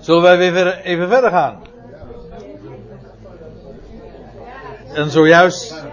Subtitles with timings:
[0.00, 1.62] Zullen wij weer even verder gaan?
[4.94, 5.84] En zojuist,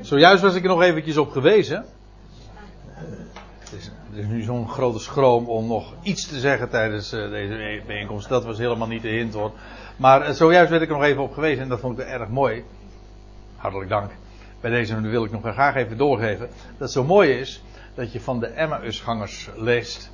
[0.00, 1.84] zojuist was ik er nog eventjes op gewezen.
[3.58, 7.82] Het is, is nu zo'n grote schroom om nog iets te zeggen tijdens eh, deze
[7.86, 8.28] bijeenkomst.
[8.28, 9.52] Dat was helemaal niet de hint hoor.
[9.96, 12.28] Maar eh, zojuist werd ik er nog even op gewezen en dat vond ik erg
[12.28, 12.64] mooi.
[13.56, 14.10] Hartelijk dank.
[14.60, 16.46] Bij deze wil ik nog graag even doorgeven.
[16.46, 17.62] Dat het zo mooi is
[17.94, 20.10] dat je van de Emmausgangers leest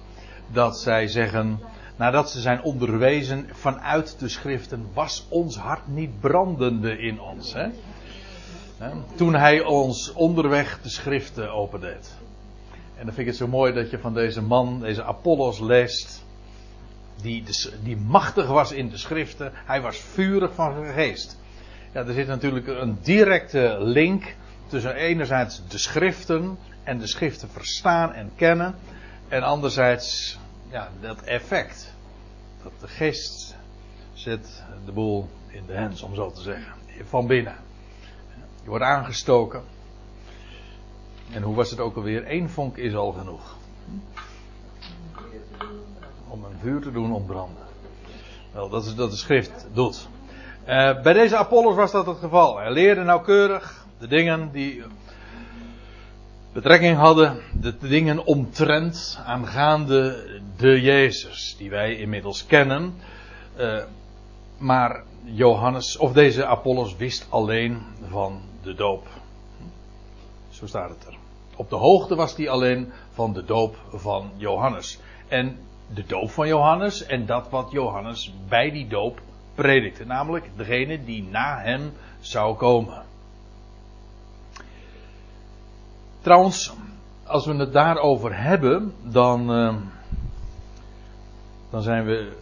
[0.53, 1.61] dat zij zeggen,
[2.01, 7.55] nadat ze zijn onderwezen vanuit de schriften, was ons hart niet brandende in ons.
[7.55, 7.69] Hè?
[9.15, 12.15] Toen hij ons onderweg de schriften opendeed.
[12.71, 16.25] En dan vind ik het zo mooi dat je van deze man, deze Apollos leest,
[17.23, 17.45] die,
[17.83, 19.53] die machtig was in de schriften.
[19.55, 21.39] Hij was vurig van geest.
[21.93, 24.35] Ja, er zit natuurlijk een directe link
[24.67, 28.75] tussen enerzijds de schriften en de schriften verstaan en kennen.
[29.29, 30.39] En anderzijds
[30.71, 31.95] ja, dat effect.
[32.63, 33.57] Dat de geest
[34.13, 36.73] zet de boel in de hens, om zo te zeggen.
[37.05, 37.57] Van binnen.
[38.63, 39.63] Je wordt aangestoken.
[41.33, 42.31] En hoe was het ook alweer?
[42.31, 43.57] Eén vonk is al genoeg.
[46.29, 47.63] Om een vuur te doen ontbranden.
[48.53, 50.09] Wel, dat is wat de schrift doet.
[50.65, 52.59] Eh, bij deze Apollos was dat het geval.
[52.59, 54.83] Hij leerde nauwkeurig de dingen die
[56.53, 60.25] betrekking hadden, de dingen omtrent aangaande
[60.57, 62.95] de Jezus, die wij inmiddels kennen.
[63.57, 63.83] Eh,
[64.59, 69.09] maar Johannes, of deze Apollos, wist alleen van de doop.
[70.49, 71.15] Zo staat het er.
[71.57, 74.99] Op de hoogte was hij alleen van de doop van Johannes.
[75.29, 75.59] En
[75.95, 79.21] de doop van Johannes en dat wat Johannes bij die doop
[79.55, 80.05] predikte.
[80.05, 83.03] Namelijk degene die na hem zou komen.
[86.21, 86.73] Trouwens,
[87.27, 89.75] als we het daarover hebben, dan, eh,
[91.71, 92.33] dan zijn we,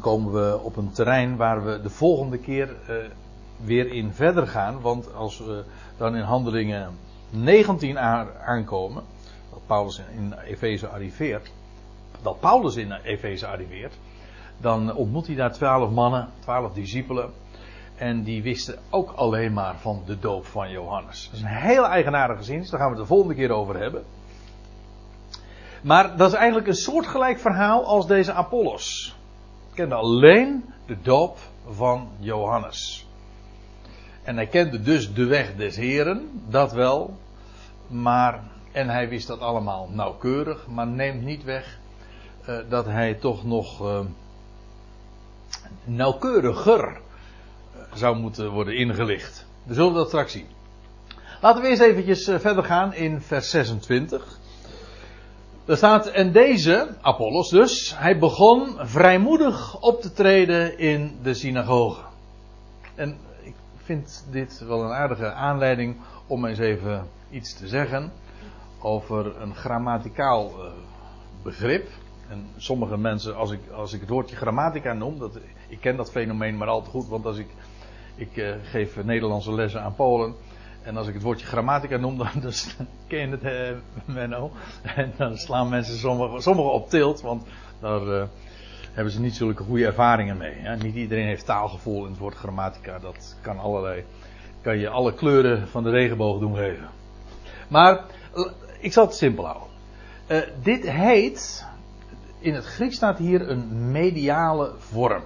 [0.00, 2.96] komen we op een terrein waar we de volgende keer eh,
[3.64, 4.80] weer in verder gaan.
[4.80, 5.64] Want als we
[5.96, 6.90] dan in handelingen
[7.30, 9.02] 19 aan- aankomen,
[9.50, 11.52] dat Paulus in Efeze arriveert,
[12.22, 13.98] dat Paulus in Efeze arriveert,
[14.60, 17.30] dan ontmoet hij daar twaalf mannen, twaalf discipelen.
[18.02, 21.24] En die wisten ook alleen maar van de doop van Johannes.
[21.24, 24.04] Dat is een heel eigenaardige zin, daar gaan we het de volgende keer over hebben.
[25.82, 29.16] Maar dat is eigenlijk een soortgelijk verhaal als deze Apollos.
[29.74, 33.06] Kende alleen de doop van Johannes.
[34.22, 37.16] En hij kende dus de weg des Heren, dat wel.
[37.86, 38.42] Maar,
[38.72, 41.78] en hij wist dat allemaal nauwkeurig, maar neemt niet weg
[42.44, 44.00] eh, dat hij toch nog eh,
[45.84, 47.00] nauwkeuriger
[47.94, 49.46] zou moeten worden ingelicht.
[49.64, 50.46] We zullen dat straks zien.
[51.40, 54.38] Laten we eerst eventjes eh, verder gaan in vers 26.
[55.64, 62.00] Er staat, en deze, Apollos dus, hij begon vrijmoedig op te treden in de synagoge.
[62.94, 68.12] En ik vind dit wel een aardige aanleiding om eens even iets te zeggen
[68.78, 70.72] over een grammaticaal eh,
[71.42, 71.88] begrip.
[72.28, 75.38] En sommige mensen, als ik, als ik het woordje grammatica noem, dat,
[75.68, 77.48] ik ken dat fenomeen maar al te goed, want als ik,
[78.14, 80.34] ik eh, geef Nederlandse lessen aan Polen.
[80.82, 82.52] En als ik het woordje grammatica noem, dan, dan
[83.06, 84.50] ken je het, eh, Menno.
[84.96, 87.46] En dan slaan mensen sommigen sommige op tilt, want
[87.80, 88.26] daar eh,
[88.92, 90.54] hebben ze niet zulke goede ervaringen mee.
[90.82, 92.98] Niet iedereen heeft taalgevoel in het woord grammatica.
[92.98, 94.04] Dat kan allerlei,
[94.60, 96.88] kan je alle kleuren van de regenboog doen geven.
[97.68, 98.04] Maar
[98.80, 99.68] ik zal het simpel houden.
[100.26, 101.66] Eh, dit heet,
[102.38, 105.22] in het Grieks staat hier een mediale vorm.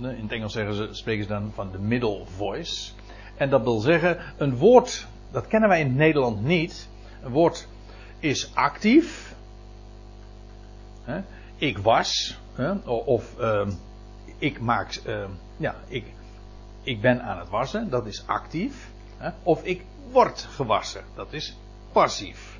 [0.00, 2.92] In het Engels zeggen ze, spreken ze dan van de middle voice.
[3.36, 6.88] En dat wil zeggen, een woord, dat kennen wij in Nederland niet.
[7.22, 7.68] Een woord
[8.18, 9.34] is actief.
[11.02, 11.20] Hè?
[11.56, 12.38] Ik was.
[12.54, 12.72] Hè?
[12.88, 13.70] Of ehm,
[14.38, 14.94] ik maak.
[14.94, 16.04] ehm, ja, ik,
[16.82, 17.90] ik ben aan het wassen.
[17.90, 18.90] Dat is actief.
[19.16, 19.30] Hè?
[19.42, 21.04] Of ik word gewassen.
[21.14, 21.56] Dat is
[21.92, 22.58] passief.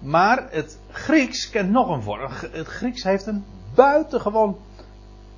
[0.00, 2.30] Maar het Grieks kent nog een vorm.
[2.52, 3.44] Het Grieks heeft een
[3.74, 4.58] buitengewoon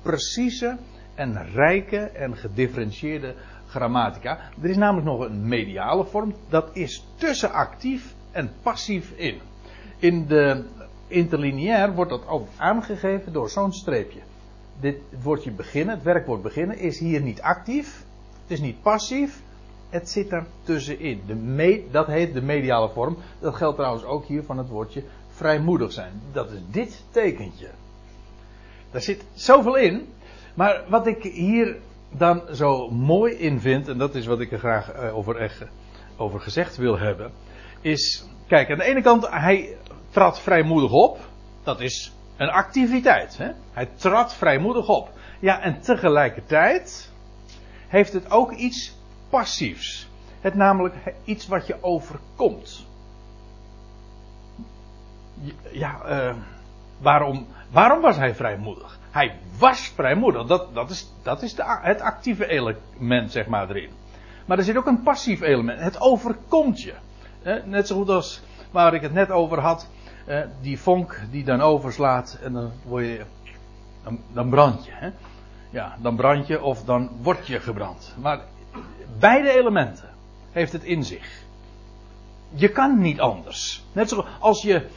[0.01, 0.77] precieze
[1.15, 3.33] en rijke en gedifferentieerde
[3.67, 4.39] grammatica.
[4.61, 6.35] Er is namelijk nog een mediale vorm.
[6.49, 9.39] Dat is tussen actief en passief in.
[9.97, 10.65] In de
[11.07, 14.19] interlineair wordt dat ook aangegeven door zo'n streepje.
[14.79, 18.05] Dit woordje beginnen, het werkwoord beginnen, is hier niet actief.
[18.41, 19.41] Het is niet passief.
[19.89, 21.21] Het zit er tussenin.
[21.27, 23.17] De dat heet de mediale vorm.
[23.39, 26.21] Dat geldt trouwens ook hier van het woordje vrijmoedig zijn.
[26.31, 27.69] Dat is dit tekentje.
[28.91, 30.07] Daar zit zoveel in.
[30.53, 31.77] Maar wat ik hier
[32.09, 35.61] dan zo mooi in vind, en dat is wat ik er graag eh, over,
[36.17, 37.31] over gezegd wil hebben,
[37.81, 39.77] is, kijk, aan de ene kant, hij
[40.09, 41.19] trad vrijmoedig op,
[41.63, 43.37] dat is Een activiteit.
[43.37, 43.51] Hè?
[43.71, 45.09] Hij trad vrijmoedig op.
[45.39, 47.11] Ja, en tegelijkertijd
[47.87, 48.97] heeft het ook iets
[49.29, 50.07] passiefs.
[50.41, 52.85] Het namelijk iets wat je overkomt.
[55.71, 56.35] Ja, uh,
[56.97, 58.99] waarom, waarom was hij vrijmoedig?
[59.13, 60.45] Hij was vrijmoedig.
[60.45, 63.89] Dat, dat is, dat is de, het actieve element, zeg maar, erin.
[64.45, 65.79] Maar er zit ook een passief element.
[65.79, 66.93] Het overkomt je.
[67.65, 69.89] Net zo goed als waar ik het net over had.
[70.61, 73.25] Die vonk die dan overslaat en dan word je.
[74.03, 74.91] Dan, dan brand je.
[74.93, 75.09] Hè?
[75.69, 78.15] Ja, dan brand je of dan word je gebrand.
[78.21, 78.39] Maar
[79.19, 80.09] beide elementen
[80.51, 81.43] heeft het in zich.
[82.49, 83.83] Je kan niet anders.
[83.91, 84.87] Net zoals als je.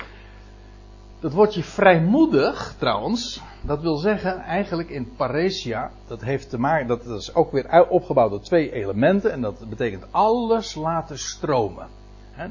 [1.21, 3.41] Dat woordje vrijmoedig trouwens.
[3.61, 5.91] Dat wil zeggen eigenlijk in paresia.
[6.07, 6.87] Dat heeft te maken.
[6.87, 9.33] Dat is ook weer opgebouwd door twee elementen.
[9.33, 11.87] En dat betekent alles laten stromen.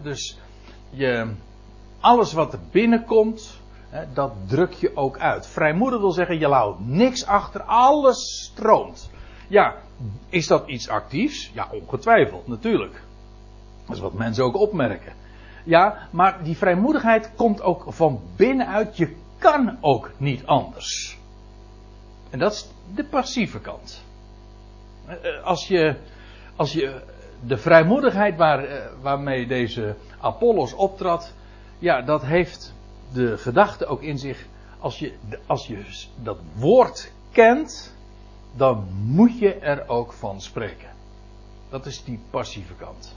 [0.01, 0.37] dus
[0.89, 1.31] je,
[1.99, 3.59] alles wat er binnenkomt.
[4.13, 5.47] dat druk je ook uit.
[5.47, 7.61] Vrijmoedig wil zeggen je laat niks achter.
[7.61, 9.09] Alles stroomt.
[9.47, 9.75] Ja,
[10.29, 11.51] is dat iets actiefs?
[11.53, 13.03] Ja, ongetwijfeld, natuurlijk.
[13.85, 15.13] Dat is wat mensen ook opmerken.
[15.65, 18.97] Ja, maar die vrijmoedigheid komt ook van binnenuit.
[18.97, 21.17] Je kan ook niet anders.
[22.29, 24.03] En dat is de passieve kant.
[25.05, 25.95] Eh, als je,
[26.55, 27.01] als je
[27.47, 31.33] de vrijmoedigheid waar, eh, waarmee deze Apollos optrad,
[31.79, 32.73] ja, dat heeft
[33.13, 34.45] de gedachte ook in zich.
[34.79, 35.13] Als je,
[35.45, 35.83] als je
[36.23, 37.95] dat woord kent,
[38.55, 40.89] dan moet je er ook van spreken.
[41.69, 43.15] Dat is die passieve kant.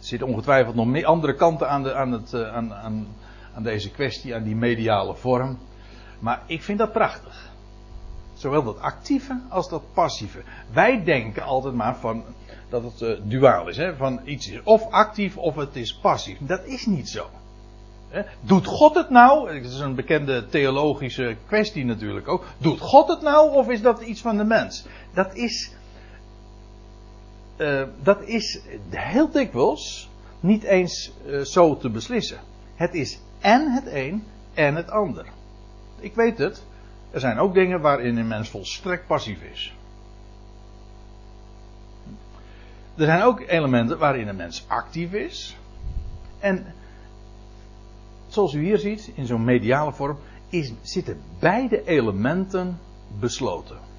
[0.00, 3.06] Er zitten ongetwijfeld nog meer andere kanten aan, de, aan, het, eh, aan, aan,
[3.54, 5.58] aan deze kwestie, aan die mediale vorm.
[6.18, 7.50] Maar ik vind dat prachtig.
[8.34, 10.42] Zowel dat actieve als dat passieve.
[10.72, 12.24] Wij denken altijd maar van
[12.68, 13.76] dat het uh, duaal is.
[13.76, 13.96] Hè?
[13.96, 16.38] Van iets is of actief of het is passief.
[16.40, 17.26] Dat is niet zo.
[18.40, 19.54] Doet God het nou?
[19.54, 22.44] Het is een bekende theologische kwestie natuurlijk ook.
[22.58, 24.84] Doet God het nou of is dat iets van de mens?
[25.14, 25.72] Dat is.
[27.60, 28.60] Uh, dat is
[28.90, 30.10] heel dikwijls
[30.40, 32.38] niet eens uh, zo te beslissen.
[32.74, 34.24] Het is en het een
[34.54, 35.26] en het ander.
[35.98, 36.62] Ik weet het.
[37.10, 39.74] Er zijn ook dingen waarin een mens volstrekt passief is.
[42.96, 45.56] Er zijn ook elementen waarin een mens actief is.
[46.38, 46.74] En
[48.28, 50.18] zoals u hier ziet, in zo'n mediale vorm,
[50.48, 52.78] is, zitten beide elementen
[53.18, 53.89] besloten.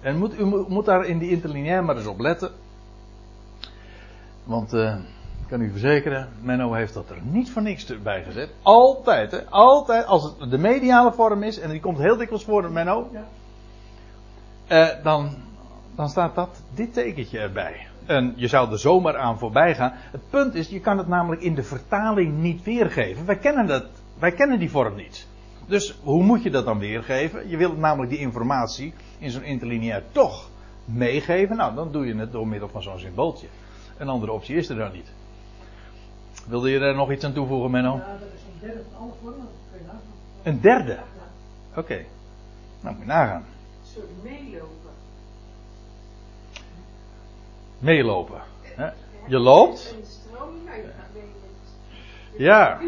[0.00, 2.50] En moet, u moet daar in die interlineair maar eens op letten.
[4.44, 4.94] Want uh,
[5.40, 8.50] ik kan u verzekeren, Menno heeft dat er niet voor niks bij gezet.
[8.62, 9.46] Altijd, hè?
[9.50, 10.06] Altijd.
[10.06, 13.10] Als het de mediale vorm is, en die komt heel dikwijls voor, Menno.
[13.12, 13.24] Ja.
[14.68, 15.36] Uh, dan,
[15.94, 17.86] dan staat dat, dit tekentje erbij.
[18.06, 19.92] En je zou er zomaar aan voorbij gaan.
[19.94, 23.26] Het punt is, je kan het namelijk in de vertaling niet weergeven.
[23.26, 23.84] Wij kennen, dat,
[24.18, 25.26] wij kennen die vorm niet.
[25.68, 27.48] Dus hoe moet je dat dan weergeven?
[27.48, 30.50] Je wilt namelijk die informatie in zo'n interlineair toch
[30.84, 31.56] meegeven.
[31.56, 33.46] Nou, dan doe je het door middel van zo'n symbooltje.
[33.98, 35.12] Een andere optie is er dan niet.
[36.46, 37.96] Wilde je daar nog iets aan toevoegen, Menno?
[37.96, 39.48] Ja, dat is een derde van alle vormen.
[40.42, 40.98] Een derde?
[41.70, 41.78] Oké.
[41.78, 42.06] Okay.
[42.80, 43.44] Nou, moet je nagaan.
[43.80, 44.78] Een soort meelopen
[47.78, 48.40] meelopen.
[49.26, 49.94] Je loopt.
[52.36, 52.78] Ja.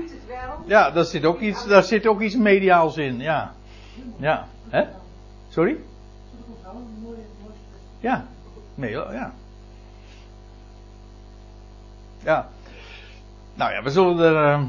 [0.66, 3.18] Ja, daar zit ook iets, daar zit ook iets mediaals in.
[3.18, 3.54] Ja.
[4.16, 4.46] Ja.
[4.68, 4.84] Hè?
[5.48, 5.76] Sorry?
[8.00, 8.26] Ja.
[8.74, 9.32] Nee, ja.
[12.24, 12.48] Ja.
[13.54, 14.62] Nou ja, we zullen er uh,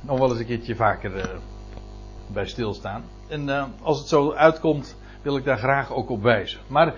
[0.00, 1.24] nog wel eens een keertje vaker uh,
[2.26, 3.04] bij stilstaan.
[3.28, 6.60] En uh, als het zo uitkomt, wil ik daar graag ook op wijzen.
[6.66, 6.94] Maar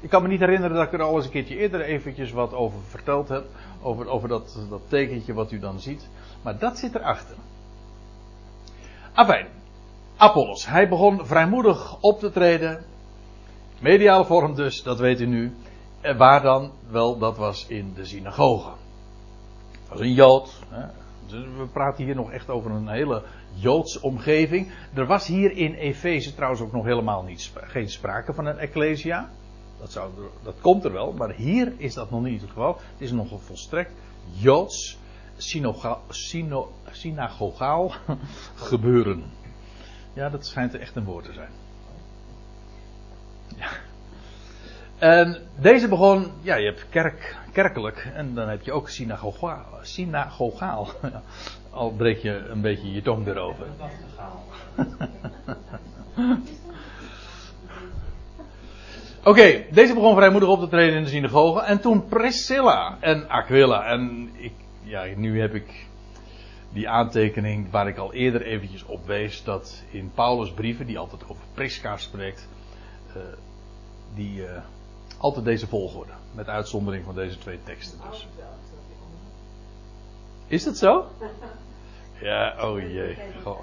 [0.00, 2.54] ik kan me niet herinneren dat ik er al eens een keertje eerder eventjes wat
[2.54, 3.44] over verteld heb.
[3.82, 6.08] Over, over dat, dat tekentje wat u dan ziet.
[6.44, 7.36] Maar dat zit erachter.
[9.12, 9.46] Afijn.
[10.16, 10.66] Apollos.
[10.66, 12.84] Hij begon vrijmoedig op te treden.
[13.80, 15.56] Mediale vorm dus, dat weet u nu.
[16.00, 16.72] En waar dan?
[16.90, 18.68] Wel, dat was in de synagoge.
[18.68, 20.60] Dat was een Jood.
[20.68, 20.86] Hè.
[21.26, 23.22] Dus we praten hier nog echt over een hele
[23.54, 24.72] Joods omgeving.
[24.94, 29.30] Er was hier in Efeze trouwens ook nog helemaal niet, geen sprake van een ecclesia.
[29.80, 30.10] Dat, zou,
[30.42, 32.76] dat komt er wel, maar hier is dat nog niet het geval.
[32.92, 33.92] Het is nog een volstrekt
[34.32, 34.98] Joods
[36.90, 37.94] synagogaal
[38.70, 39.24] gebeuren.
[40.12, 41.50] Ja, dat schijnt echt een woord te zijn.
[43.56, 43.68] Ja.
[44.98, 49.64] En deze begon, ja, je hebt kerk, kerkelijk en dan heb je ook synagogaal.
[49.82, 50.88] synagogaal.
[51.70, 53.66] Al breek je een beetje je tong erover.
[59.24, 61.62] Oké, deze begon vrijmoedig op te treden in de synagoge.
[61.62, 63.84] En toen Priscilla en Aquila.
[63.84, 64.52] En ik,
[64.84, 65.86] ja, nu heb ik
[66.72, 71.22] die aantekening waar ik al eerder eventjes op wees, dat in Paulus' brieven, die altijd
[71.28, 72.48] over Prisca spreekt,
[73.16, 73.22] uh,
[74.14, 74.50] die uh,
[75.18, 78.28] altijd deze volgorde, met uitzondering van deze twee teksten dus.
[80.46, 81.06] Is dat zo?
[82.20, 83.16] Ja, oh jee.
[83.42, 83.60] Goh.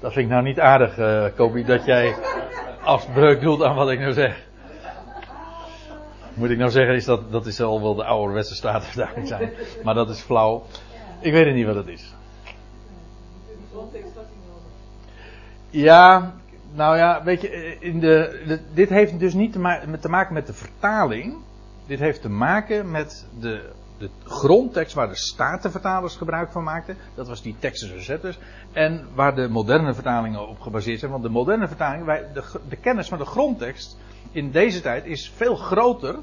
[0.00, 2.16] Dat vind ik nou niet aardig, uh, Kobi, dat jij
[2.82, 4.46] afbreuk doet aan wat ik nou zeg.
[6.36, 9.50] Moet ik nou zeggen, is dat, dat is al wel de ouderwetse statenvertaling zijn.
[9.84, 10.66] Maar dat is flauw.
[11.20, 12.14] Ik weet niet wat het is.
[15.70, 16.34] Ja,
[16.72, 20.52] nou ja, weet je, in de, dit heeft dus niet te, te maken met de
[20.52, 21.36] vertaling.
[21.86, 26.96] Dit heeft te maken met de, de grondtekst waar de statenvertalers gebruik van maakten.
[27.14, 28.38] Dat was die Textus Recetters.
[28.72, 31.10] En waar de moderne vertalingen op gebaseerd zijn.
[31.10, 33.96] Want de moderne vertalingen, wij, de, de kennis van de grondtekst
[34.32, 36.16] in deze tijd is veel groter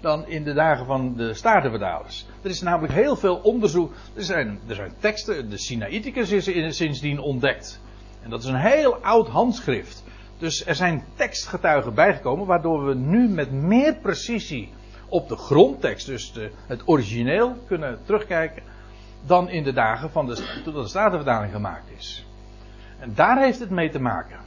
[0.00, 2.26] dan in de dagen van de statenvertalers.
[2.42, 3.92] Er is namelijk heel veel onderzoek.
[4.14, 7.80] Er zijn, er zijn teksten, de Sinaiticus is sindsdien ontdekt.
[8.22, 10.04] En dat is een heel oud handschrift.
[10.38, 14.68] Dus er zijn tekstgetuigen bijgekomen, waardoor we nu met meer precisie
[15.08, 18.62] op de grondtekst, dus de, het origineel, kunnen terugkijken.
[19.26, 22.26] dan in de dagen van de, toen de statenvertaling gemaakt is.
[22.98, 24.38] En daar heeft het mee te maken.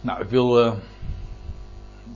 [0.00, 0.64] Nou, ik wil.
[0.64, 0.72] Uh,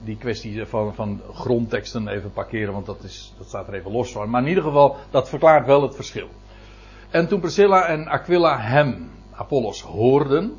[0.03, 4.11] die kwestie van, van grondteksten even parkeren, want dat, is, dat staat er even los
[4.11, 4.29] van.
[4.29, 6.27] Maar in ieder geval, dat verklaart wel het verschil.
[7.09, 10.55] En toen Priscilla en Aquila hem, Apollos, hoorden,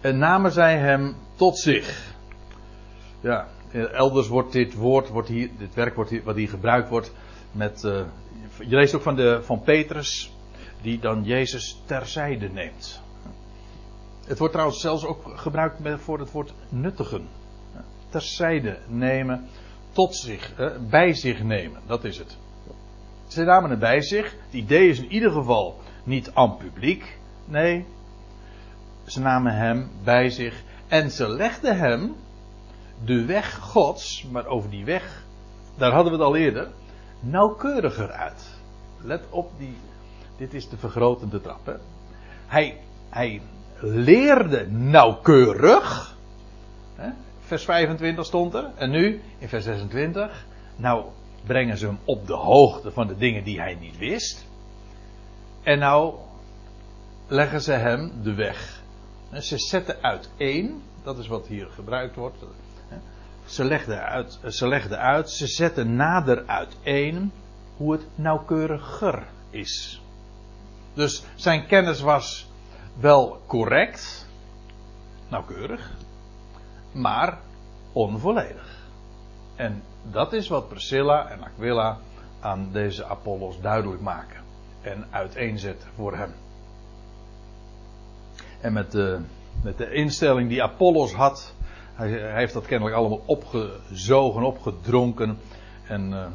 [0.00, 2.15] en namen zij hem tot zich.
[3.26, 3.46] Ja,
[3.92, 7.12] elders wordt dit woord, wordt hier, dit werk wordt hier, wat hier gebruikt wordt
[7.52, 7.92] met, uh,
[8.58, 10.32] je leest ook van, de, van Petrus,
[10.82, 13.02] die dan Jezus terzijde neemt.
[14.26, 17.28] Het wordt trouwens zelfs ook gebruikt voor het woord nuttigen
[18.08, 19.48] terzijde nemen,
[19.92, 21.80] tot zich, eh, bij zich nemen.
[21.86, 22.36] Dat is het.
[23.26, 24.24] Ze namen het bij zich.
[24.24, 27.18] Het idee is in ieder geval niet aan publiek.
[27.44, 27.84] Nee,
[29.06, 32.14] ze namen hem bij zich en ze legden hem
[33.04, 35.24] de weg Gods, maar over die weg,
[35.76, 36.70] daar hadden we het al eerder,
[37.20, 38.54] nauwkeuriger uit.
[39.00, 39.76] Let op, die,
[40.36, 41.66] dit is de vergrotende trap.
[41.66, 41.74] Hè?
[42.46, 43.40] Hij, hij
[43.80, 46.16] leerde nauwkeurig.
[46.94, 47.10] Hè?
[47.40, 48.70] vers 25 stond er.
[48.74, 50.46] En nu, in vers 26.
[50.76, 51.04] Nou
[51.46, 54.46] brengen ze hem op de hoogte van de dingen die hij niet wist.
[55.62, 56.14] En nou
[57.26, 58.82] leggen ze hem de weg.
[59.32, 62.36] Ze zetten uiteen, dat is wat hier gebruikt wordt.
[63.46, 67.32] Ze legden uit, ze, legden uit, ze zetten nader uiteen
[67.76, 70.02] hoe het nauwkeuriger is.
[70.94, 72.48] Dus zijn kennis was
[73.00, 74.26] wel correct,
[75.28, 75.90] nauwkeurig,
[76.92, 77.38] maar
[77.92, 78.76] onvolledig.
[79.56, 81.98] En dat is wat Priscilla en Aquila
[82.40, 84.40] aan deze Apollos duidelijk maken
[84.82, 86.34] en uiteenzetten voor hem.
[88.60, 89.20] En met de,
[89.62, 91.54] met de instelling die Apollos had,
[91.96, 95.38] hij, heeft dat kennelijk allemaal opgezogen, opgedronken.
[95.88, 96.26] En uh,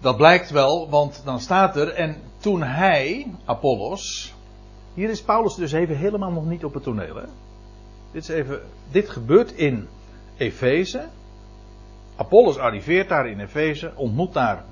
[0.00, 4.34] dat blijkt wel, want dan staat er, en toen hij, Apollos,
[4.94, 7.16] hier is Paulus dus even helemaal nog niet op het toneel.
[7.16, 7.24] Hè?
[8.12, 8.60] Dit, is even,
[8.90, 9.88] dit gebeurt in
[10.36, 11.04] Efeze.
[12.16, 14.64] Apollos arriveert daar in Efeze, ontmoet daar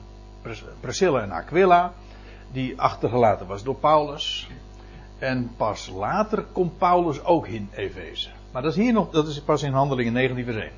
[0.80, 1.92] Priscilla en Aquila,
[2.52, 4.48] die achtergelaten was door Paulus.
[5.18, 8.30] En pas later komt Paulus ook in Efeze.
[8.54, 10.70] Maar dat is hier nog, dat is pas in Handelingen 19 vers 1.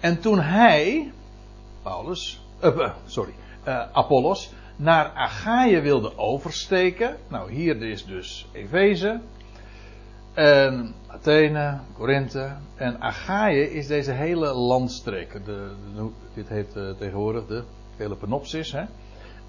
[0.00, 1.12] En toen hij,
[1.82, 3.32] Paulus, uh, sorry,
[3.66, 7.16] uh, Apollos, naar Achaïe wilde oversteken.
[7.28, 9.20] Nou, hier is dus Efeze.
[10.32, 15.44] En Athene, Korinthe en Achaïe is deze hele landstreek.
[15.44, 15.70] De,
[16.34, 17.64] dit heet tegenwoordig de
[17.96, 18.72] Peloponopsis.
[18.72, 18.84] Hè?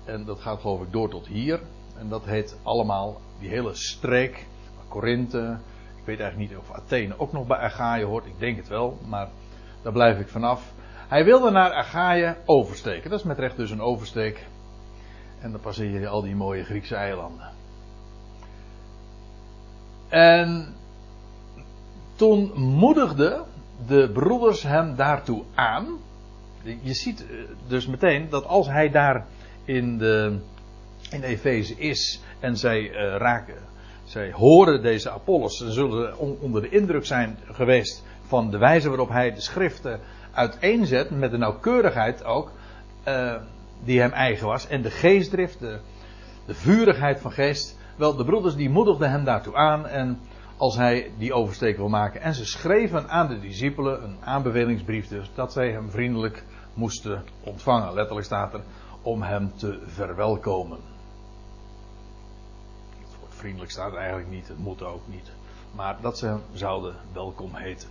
[0.03, 1.59] En dat gaat geloof ik door tot hier.
[1.97, 4.45] En dat heet allemaal die hele streek.
[4.87, 5.57] Korinthe.
[5.95, 8.25] Ik weet eigenlijk niet of Athene ook nog bij Achaïe hoort.
[8.25, 9.27] Ik denk het wel, maar
[9.81, 10.73] daar blijf ik vanaf.
[11.07, 13.09] Hij wilde naar Achaïe oversteken.
[13.09, 14.45] Dat is met recht dus een oversteek.
[15.39, 17.49] En dan passeer je al die mooie Griekse eilanden.
[20.07, 20.75] En
[22.15, 23.45] toen moedigden
[23.87, 25.87] de broeders hem daartoe aan.
[26.81, 27.37] Je ziet eh,
[27.67, 29.25] dus meteen dat als hij daar
[29.65, 30.39] in, de,
[31.09, 33.57] in Efeze is en zij uh, raken,
[34.05, 39.09] zij horen deze Apollos, ze zullen onder de indruk zijn geweest van de wijze waarop
[39.09, 39.99] hij de schriften
[40.31, 42.51] uiteenzet, met de nauwkeurigheid ook,
[43.07, 43.35] uh,
[43.83, 45.79] die hem eigen was, en de geestdrift, de,
[46.45, 47.77] de vurigheid van geest.
[47.95, 50.19] Wel, de broeders die moedigden hem daartoe aan en
[50.57, 52.21] als hij die oversteek wil maken.
[52.21, 56.43] En ze schreven aan de discipelen een aanbevelingsbrief dus, dat zij hem vriendelijk
[56.73, 57.93] moesten ontvangen.
[57.93, 58.61] Letterlijk staat er
[59.01, 60.77] om hem te verwelkomen.
[63.35, 65.31] Vriendelijk staat eigenlijk niet, het moet ook niet.
[65.71, 67.89] Maar dat ze hem zouden welkom heten.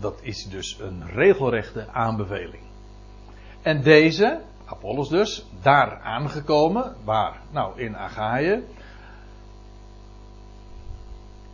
[0.00, 2.62] Dat is dus een regelrechte aanbeveling.
[3.62, 7.40] En deze, Apollos dus, daar aangekomen, waar?
[7.50, 8.62] Nou, in Achaïe,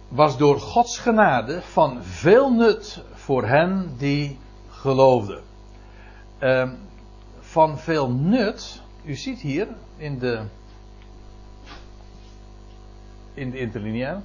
[0.09, 5.43] was door Gods genade van veel nut voor hen die geloofden.
[6.41, 6.71] Uh,
[7.41, 10.43] van veel nut, u ziet hier in de,
[13.35, 14.21] in de interlineair,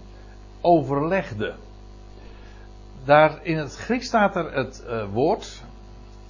[0.62, 1.56] overlegde.
[3.04, 5.63] Daar in het Grieks staat er het uh, woord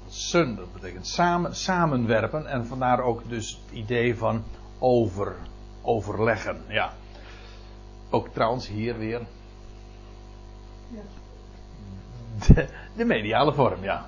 [0.09, 4.43] sun, dat betekent samen, samenwerpen en vandaar ook dus het idee van
[4.79, 5.35] over,
[5.81, 6.61] overleggen.
[6.67, 6.93] Ja.
[8.09, 9.21] Ook trouwens hier weer
[12.47, 14.05] de, de, mediale vorm, ja.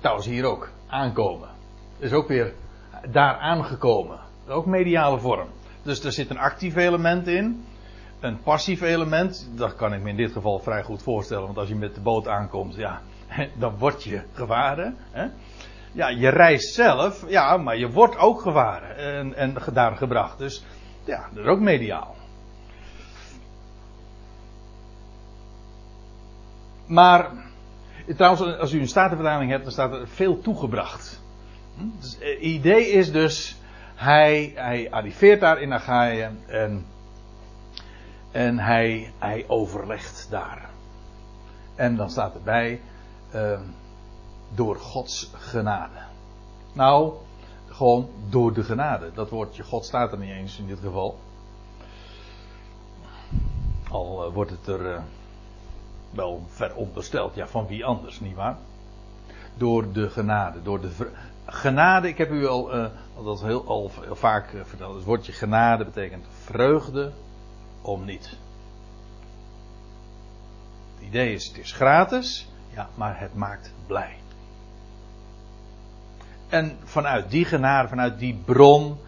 [0.00, 1.48] Trouwens hier ook, aankomen.
[1.98, 2.54] Is ook weer
[3.10, 4.18] daar aangekomen.
[4.48, 5.48] Ook mediale vorm.
[5.86, 7.64] Dus er zit een actief element in.
[8.20, 9.48] Een passief element.
[9.54, 11.44] Dat kan ik me in dit geval vrij goed voorstellen.
[11.44, 13.00] Want als je met de boot aankomt, ja,
[13.58, 14.96] dan word je gevaren.
[15.10, 15.26] Hè?
[15.92, 20.38] Ja, je reist zelf, ja, maar je wordt ook gevaren en, en daar gebracht.
[20.38, 20.64] Dus
[21.04, 22.14] ja, dat is ook mediaal.
[26.86, 27.30] Maar,
[28.16, 31.22] trouwens, als u een statenvertaling hebt, dan staat er veel toegebracht.
[31.76, 31.84] Hm?
[32.00, 33.56] Dus, het eh, idee is dus,
[33.96, 36.86] hij, hij arriveert daar in Achaïe en,
[38.30, 40.68] en hij, hij overlegt daar.
[41.74, 42.80] En dan staat erbij,
[43.34, 43.60] uh,
[44.54, 45.98] door Gods genade.
[46.72, 47.12] Nou,
[47.68, 49.10] gewoon door de genade.
[49.14, 51.18] Dat woordje God staat er niet eens in dit geval.
[53.90, 54.98] Al uh, wordt het er uh,
[56.10, 57.34] wel verondersteld.
[57.34, 58.56] Ja, van wie anders, nietwaar?
[59.54, 60.62] Door de genade.
[60.62, 60.90] Door de
[61.46, 62.86] genade, ik heb u al, uh,
[63.24, 64.94] dat heel, al vaak verteld.
[64.94, 67.12] Het woordje genade betekent vreugde
[67.82, 68.36] om niet.
[70.94, 72.48] Het idee is, het is gratis.
[72.74, 74.16] Ja, maar het maakt blij.
[76.48, 78.98] En vanuit die genade, vanuit die bron,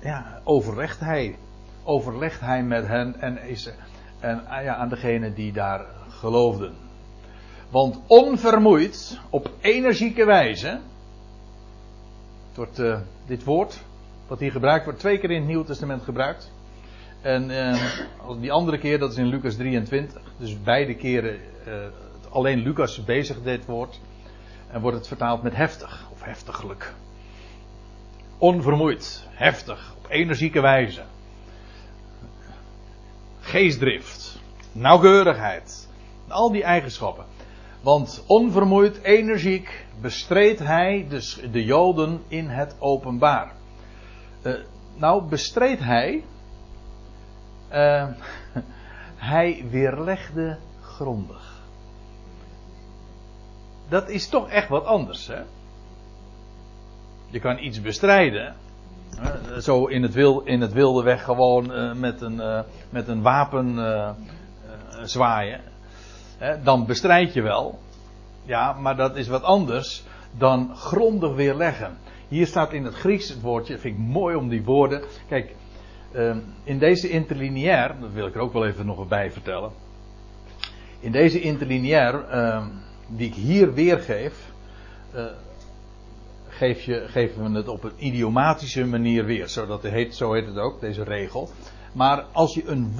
[0.00, 1.38] ja, overlegt hij.
[1.82, 3.70] Overlegt hij met hen en, is,
[4.20, 6.87] en ah ja, aan degene die daar geloofden.
[7.70, 10.80] Want onvermoeid, op energieke wijze,
[12.54, 13.78] wordt uh, dit woord,
[14.26, 16.52] wat hier gebruikt wordt, twee keer in het Nieuwe Testament gebruikt.
[17.20, 17.82] En uh,
[18.40, 20.22] die andere keer, dat is in Lucas 23.
[20.36, 21.74] Dus beide keren uh,
[22.30, 24.00] alleen Lucas bezig dit woord.
[24.70, 26.94] En wordt het vertaald met heftig of heftiglijk.
[28.38, 31.02] Onvermoeid, heftig, op energieke wijze.
[33.40, 34.40] Geestdrift,
[34.72, 35.88] nauwkeurigheid,
[36.28, 37.24] al die eigenschappen.
[37.80, 43.52] Want onvermoeid, energiek bestreed hij dus de Joden in het openbaar.
[44.42, 44.54] Uh,
[44.96, 46.24] nou, bestreed hij.
[47.72, 48.08] Uh,
[49.32, 51.58] hij weerlegde grondig
[53.88, 55.26] dat is toch echt wat anders.
[55.26, 55.42] Hè?
[57.30, 58.54] Je kan iets bestrijden.
[59.58, 64.10] Zo in het, wil, in het wilde weg gewoon met, een, met een wapen uh,
[66.62, 67.78] Dan bestrijd je wel.
[68.44, 70.04] Ja, maar dat is wat anders
[70.38, 71.98] dan grondig weerleggen.
[72.28, 75.02] Hier staat in het Grieks het woordje, vind ik mooi om die woorden.
[75.28, 75.54] Kijk,
[76.64, 79.70] in deze interlineair, dat wil ik er ook wel even nog bij vertellen.
[81.00, 82.24] In deze interlineair
[83.08, 84.52] die ik hier weergeef,
[85.14, 85.24] uh,
[86.48, 89.48] geef je, geven we het op een idiomatische manier weer.
[89.48, 91.48] Zodat het heet, zo heet het ook, deze regel.
[91.92, 92.94] Maar als je een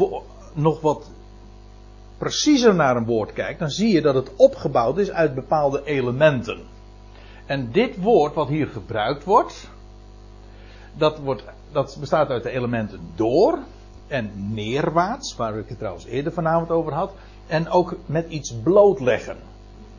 [0.55, 1.11] nog wat
[2.19, 6.61] preciezer naar een woord kijkt, dan zie je dat het opgebouwd is uit bepaalde elementen.
[7.47, 9.71] En dit woord wat hier gebruikt wordt,
[10.95, 13.59] dat, wordt, dat bestaat uit de elementen door
[14.07, 17.13] en neerwaarts, waar ik het trouwens eerder vanavond over had,
[17.47, 19.37] en ook met iets blootleggen.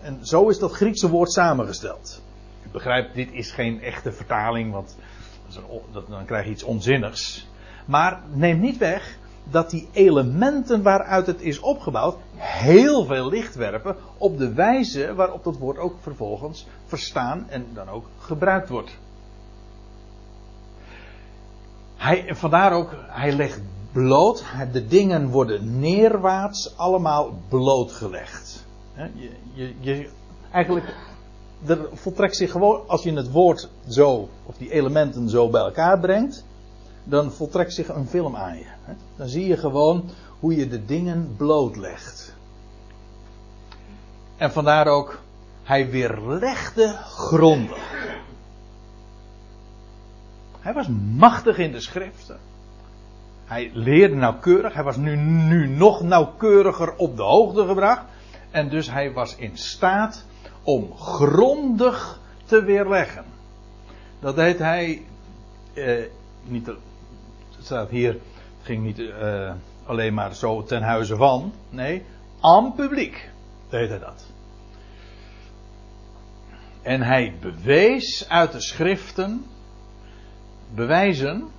[0.01, 2.21] En zo is dat Griekse woord samengesteld.
[2.65, 4.97] U begrijpt, dit is geen echte vertaling, want
[6.09, 7.47] dan krijg je iets onzinnigs.
[7.85, 9.17] Maar neem niet weg
[9.51, 15.43] dat die elementen waaruit het is opgebouwd heel veel licht werpen op de wijze waarop
[15.43, 18.97] dat woord ook vervolgens verstaan en dan ook gebruikt wordt.
[21.95, 28.65] Hij, vandaar ook, hij legt bloot, de dingen worden neerwaarts allemaal blootgelegd.
[28.95, 30.09] Je, je, je,
[30.51, 30.95] eigenlijk,
[31.65, 35.99] er voltrekt zich gewoon, als je het woord zo, of die elementen zo bij elkaar
[35.99, 36.45] brengt,
[37.09, 38.65] dan voltrekt zich een film aan je.
[39.15, 42.35] Dan zie je gewoon hoe je de dingen blootlegt.
[44.37, 45.19] En vandaar ook,
[45.63, 48.17] hij weerlegde grondig.
[50.59, 52.39] Hij was machtig in de schriften.
[53.45, 54.73] Hij leerde nauwkeurig.
[54.73, 58.03] Hij was nu, nu nog nauwkeuriger op de hoogte gebracht.
[58.51, 60.25] En dus hij was in staat
[60.63, 63.25] om grondig te weerleggen.
[64.19, 65.05] Dat deed hij
[65.73, 66.03] eh,
[66.43, 66.69] niet.
[67.69, 68.13] Staat hier.
[68.13, 68.21] Het
[68.61, 69.53] ging niet eh,
[69.85, 71.53] alleen maar zo ten huize van.
[71.69, 72.03] Nee,
[72.41, 73.29] aan publiek
[73.69, 74.25] deed hij dat.
[76.81, 79.45] En hij bewees uit de schriften.
[80.73, 81.49] Bewijzen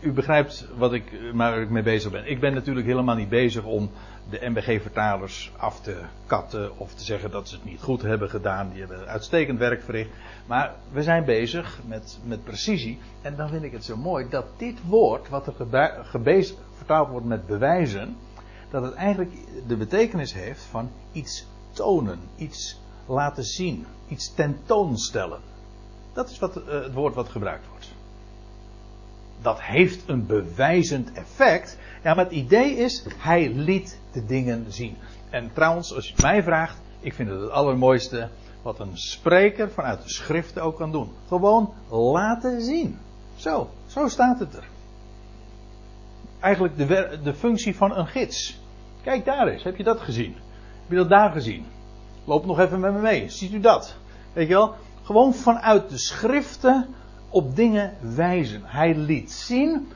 [0.00, 2.30] u begrijpt wat ik, waar ik mee bezig ben.
[2.30, 3.90] Ik ben natuurlijk helemaal niet bezig om
[4.30, 8.70] de MBG-vertalers af te katten of te zeggen dat ze het niet goed hebben gedaan.
[8.70, 10.10] Die hebben uitstekend werk verricht.
[10.46, 12.98] Maar we zijn bezig met, met precisie.
[13.22, 15.54] En dan vind ik het zo mooi dat dit woord, wat er
[16.76, 18.16] vertaald wordt met bewijzen,
[18.70, 19.32] dat het eigenlijk
[19.66, 25.40] de betekenis heeft van iets tonen, iets laten zien, iets tentoonstellen.
[26.12, 27.94] Dat is wat, uh, het woord wat gebruikt wordt
[29.42, 31.78] dat heeft een bewijzend effect.
[32.02, 34.96] Ja, maar het idee is, hij liet de dingen zien.
[35.30, 38.28] En trouwens, als je het mij vraagt, ik vind het het allermooiste
[38.62, 41.10] wat een spreker vanuit de schriften ook kan doen.
[41.28, 42.98] Gewoon laten zien.
[43.36, 44.64] Zo, zo staat het er.
[46.40, 48.60] Eigenlijk de, de functie van een gids.
[49.02, 50.32] Kijk daar eens, heb je dat gezien?
[50.82, 51.64] Heb je dat daar gezien?
[52.24, 53.96] Loop nog even met me mee, ziet u dat?
[54.32, 54.74] Weet je wel?
[55.02, 56.94] Gewoon vanuit de schriften
[57.36, 58.62] op dingen wijzen.
[58.64, 59.88] Hij liet zien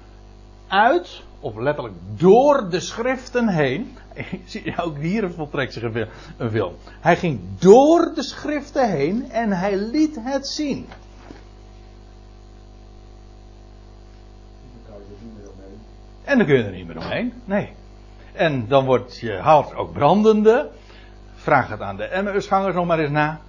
[0.68, 3.96] uit, of letterlijk door de schriften heen.
[4.84, 6.74] Ook hier voltrekt zich een film.
[7.00, 10.86] Hij ging door de schriften heen en hij liet het zien.
[16.24, 17.32] En dan kun je er niet meer omheen.
[17.44, 17.72] Nee.
[18.32, 20.70] En dan wordt je hart ook brandende.
[21.34, 23.40] Vraag het aan de Emmausgangers nog maar eens na.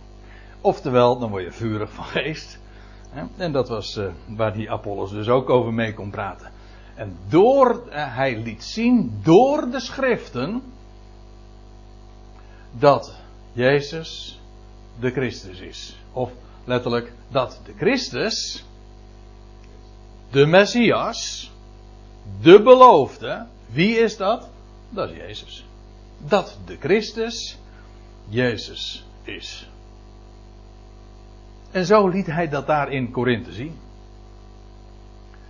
[0.61, 2.59] Oftewel, dan word je vurig van geest.
[3.37, 6.51] En dat was uh, waar die Apollos dus ook over mee kon praten.
[6.95, 10.61] En door, uh, hij liet zien door de schriften
[12.71, 13.15] dat
[13.53, 14.39] Jezus
[14.99, 15.97] de Christus is.
[16.11, 16.31] Of
[16.63, 18.65] letterlijk dat de Christus,
[20.29, 21.51] de Messias,
[22.41, 24.49] de beloofde, wie is dat?
[24.89, 25.65] Dat is Jezus.
[26.17, 27.57] Dat de Christus
[28.29, 29.69] Jezus is.
[31.71, 33.79] En zo liet hij dat daar in Korinthe zien.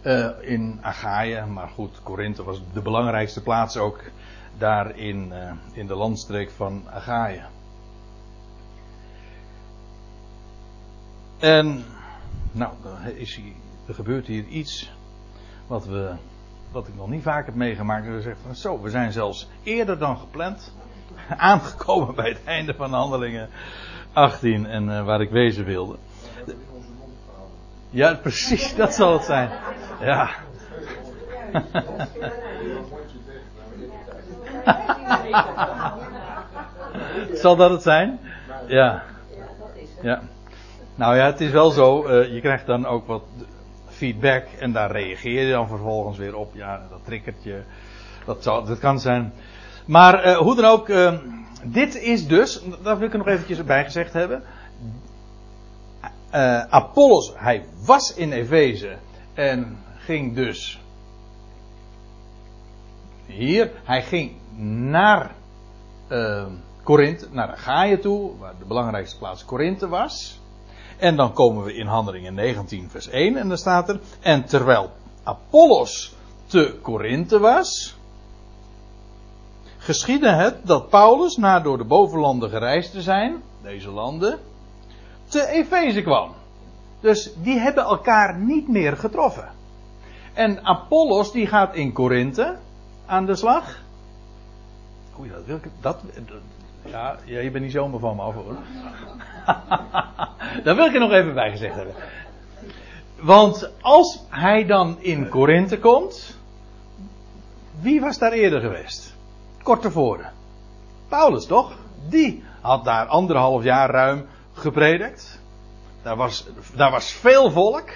[0.04, 4.04] Uh, in Achaia, maar goed, Korinthe was de belangrijkste plaats ook
[4.58, 7.50] daar in, uh, in de landstreek van Achaia.
[11.40, 11.84] En,
[12.52, 12.74] nou,
[13.16, 13.40] is
[13.88, 14.92] er gebeurt hier iets
[15.68, 16.14] wat, we,
[16.72, 18.08] wat ik nog niet vaak heb meegemaakt.
[18.08, 20.74] We zeggen van zo, we zijn zelfs eerder dan gepland
[21.38, 23.50] aangekomen bij het einde van de handelingen
[24.14, 25.98] 18 en uh, waar ik wezen wilde.
[27.92, 29.50] Ja, precies, dat zal het zijn.
[30.02, 30.30] Ja.
[37.42, 38.20] zal dat het zijn?
[38.68, 39.04] Ja.
[40.02, 40.22] Ja.
[40.96, 43.24] Nou ja, het is wel zo, uh, je krijgt dan ook wat
[43.88, 46.56] feedback en daar reageer je dan vervolgens weer op.
[46.56, 47.62] Ja, dat triggert je.
[48.26, 49.34] Dat, zal, dat kan zijn.
[49.86, 51.14] Maar uh, hoe dan ook, uh,
[51.64, 54.44] dit is dus, dat wil ik er nog eventjes bij gezegd hebben
[56.34, 58.98] uh, Apollos, hij was in Efeze
[59.34, 60.80] en ging dus
[63.26, 64.32] hier, hij ging
[64.90, 65.36] naar
[66.10, 66.46] uh,
[66.84, 70.40] Korinthe, naar toe, waar de belangrijkste plaats Korinthe was.
[70.98, 74.92] En dan komen we in Handelingen 19 vers 1 en dan staat er, en terwijl
[75.24, 76.16] Apollos
[76.46, 77.96] te Korinthe was,
[79.78, 84.40] geschiedde het dat Paulus, na door de bovenlanden gereisd te zijn, deze landen,
[85.32, 86.32] te Efeze kwam.
[87.00, 89.50] Dus die hebben elkaar niet meer getroffen.
[90.34, 92.58] En Apollos die gaat in Korinthe
[93.06, 93.80] aan de slag.
[95.20, 95.64] Oei, dat wil ik.
[95.82, 96.00] Dat,
[96.86, 98.56] ja, je bent niet zomaar van me af hoor.
[100.76, 101.96] Wil ik er nog even bij gezegd hebben.
[103.22, 106.40] Want als hij dan in Korinthe komt.
[107.82, 109.16] Wie was daar eerder geweest?
[109.64, 110.32] Kort tevoren.
[111.08, 111.78] Paulus toch?
[112.10, 114.26] Die had daar anderhalf jaar ruim
[114.62, 115.40] gepredikt.
[116.02, 117.90] Daar was, daar was veel volk.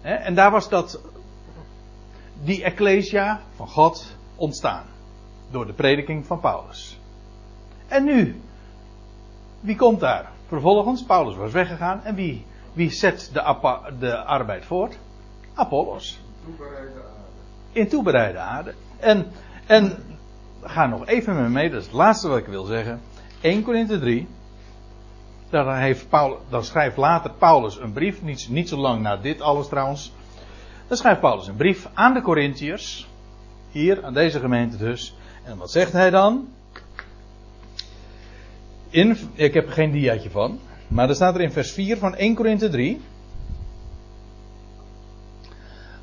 [0.00, 1.00] Hè, en daar was dat,
[2.42, 4.84] die Ecclesia van God ontstaan.
[5.50, 6.98] Door de prediking van Paulus.
[7.88, 8.40] En nu,
[9.60, 10.30] wie komt daar?
[10.46, 12.04] Vervolgens, Paulus was weggegaan.
[12.04, 14.98] En wie, wie zet de, de arbeid voort?
[15.54, 16.20] Apollos.
[17.72, 18.74] In toebereide aarde.
[18.98, 19.26] En,
[19.66, 20.02] en
[20.62, 23.00] ga nog even met me mee, dat is het laatste wat ik wil zeggen.
[23.40, 24.28] 1 Korinthe 3.
[25.50, 29.40] Daar, heeft Paul, dan schrijft later Paulus een brief, niet, niet zo lang na dit
[29.40, 30.12] alles trouwens.
[30.88, 33.08] Dan schrijft Paulus een brief aan de Corinthiërs.
[33.70, 35.14] Hier, aan deze gemeente dus.
[35.44, 36.48] En wat zegt hij dan?
[38.90, 40.58] In, ik heb er geen diaatje van.
[40.88, 43.00] Maar er staat er in vers 4 van 1 Korinthe 3.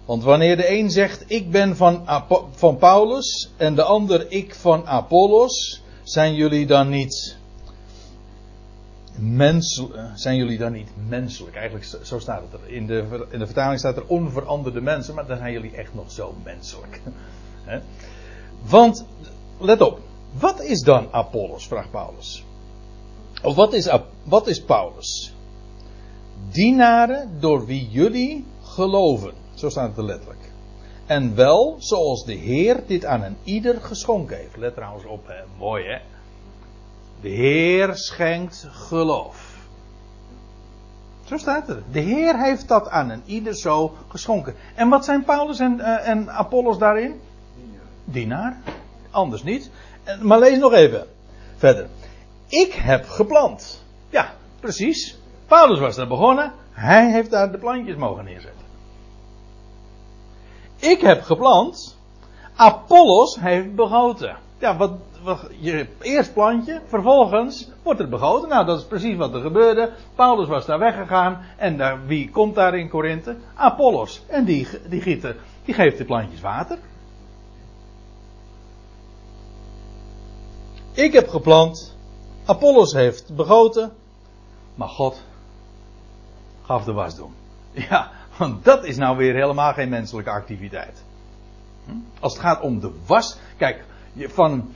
[0.06, 2.08] Want wanneer de een zegt ik ben van,
[2.52, 7.38] van Paulus en de ander ik van Apollos, zijn jullie dan niet
[9.20, 10.10] menselijk?
[10.14, 11.56] Zijn jullie dan niet menselijk?
[11.56, 12.70] Eigenlijk zo staat het er.
[12.70, 16.12] In de, in de vertaling staat er onveranderde mensen, maar dan zijn jullie echt nog
[16.12, 17.02] zo menselijk.
[18.70, 19.06] Want,
[19.60, 20.00] let op,
[20.40, 21.68] wat is dan Apollos?
[21.68, 22.44] vraagt Paulus.
[23.44, 23.90] Of wat is,
[24.24, 25.34] wat is Paulus?
[26.52, 29.34] Dienaren door wie jullie geloven.
[29.54, 30.52] Zo staat het er letterlijk.
[31.06, 34.58] En wel zoals de Heer dit aan een ieder geschonken heeft.
[34.58, 35.44] Let trouwens op, hè.
[35.58, 36.15] mooi hè.
[37.26, 39.68] De Heer schenkt geloof.
[41.24, 41.84] Zo staat het.
[41.92, 44.56] De Heer heeft dat aan een ieder zo geschonken.
[44.76, 47.20] En wat zijn Paulus en, uh, en Apollos daarin?
[48.04, 48.58] Dienaar.
[49.12, 49.70] Anders niet.
[50.22, 51.08] Maar lees nog even
[51.56, 51.88] verder.
[52.48, 53.84] Ik heb geplant.
[54.10, 55.18] Ja, precies.
[55.46, 56.52] Paulus was daar begonnen.
[56.72, 58.66] Hij heeft daar de plantjes mogen neerzetten.
[60.78, 61.98] Ik heb geplant.
[62.56, 64.38] Apollos heeft begoten.
[64.58, 64.92] Ja, wat,
[65.60, 68.50] je eerst plantje, vervolgens wordt het begoten.
[68.50, 69.92] Nou, dat is precies wat er gebeurde.
[70.16, 71.46] Paulus was daar weggegaan.
[71.58, 73.36] En daar, wie komt daar in Korinthe?
[73.56, 74.22] Apollos.
[74.28, 75.36] En die, die, gieten,
[75.66, 76.78] die geeft de plantjes water.
[80.94, 81.98] Ik heb geplant.
[82.46, 83.92] Apollos heeft begoten.
[84.76, 85.24] Maar God
[86.62, 87.34] gaf de wasdom.
[87.90, 91.04] Ja, want dat is nou weer helemaal geen menselijke activiteit.
[91.86, 91.92] Hm?
[92.20, 93.38] Als het gaat om de was.
[93.58, 93.84] Kijk,
[94.16, 94.74] van,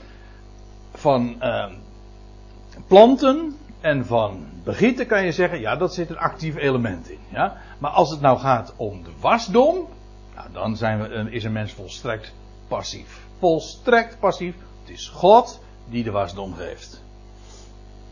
[1.00, 1.64] van uh,
[2.86, 7.18] planten en van begieten kan je zeggen, ja, dat zit een actief element in.
[7.28, 7.56] Ja?
[7.78, 9.86] Maar als het nou gaat om de wasdom,
[10.34, 12.32] nou, dan zijn we, is een mens volstrekt
[12.68, 13.20] passief.
[13.38, 14.54] Volstrekt passief.
[14.80, 17.02] Het is God die de wasdom geeft.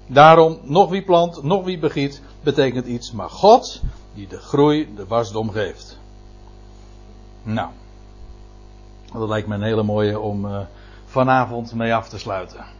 [0.06, 3.82] Daarom, nog wie plant, nog wie begiet, betekent iets, maar God
[4.14, 5.98] die de groei, de wasdom geeft.
[7.42, 7.70] Nou,
[9.12, 10.60] dat lijkt me een hele mooie om uh,
[11.04, 12.76] vanavond mee af te sluiten.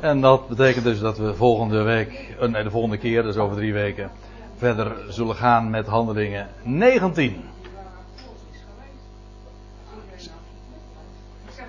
[0.00, 3.56] En dat betekent dus dat we volgende week, uh, nee, de volgende keer, dus over
[3.56, 4.10] drie weken,
[4.56, 7.44] verder zullen gaan met handelingen 19.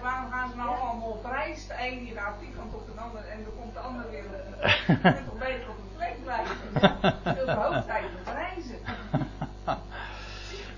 [0.02, 1.68] waarom gaan ze nou allemaal op reis?
[1.68, 4.24] De een die gaat die kant op de ander en dan komt de ander weer.
[5.26, 7.46] Toch beter op een plek blijven?
[7.46, 8.80] De hoofdtijd met reizen.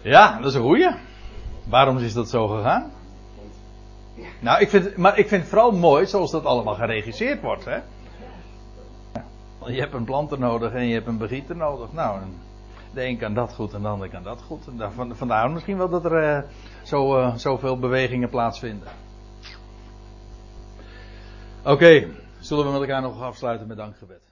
[0.02, 0.90] Ja, dat is een goeie.
[1.64, 2.92] Waarom is dat zo gegaan?
[4.39, 7.65] Nou, ik vind, maar ik vind het vooral mooi zoals dat allemaal geregisseerd wordt.
[7.65, 7.77] Hè?
[9.65, 11.93] Je hebt een planter nodig en je hebt een begieter nodig.
[11.93, 12.19] Nou,
[12.93, 14.67] de een kan dat goed en de ander kan dat goed.
[14.67, 16.49] En vandaar misschien wel dat er uh,
[16.84, 18.88] zo, uh, zoveel bewegingen plaatsvinden.
[21.63, 22.08] Oké,
[22.39, 24.29] zullen we met elkaar nog afsluiten met dankgebed.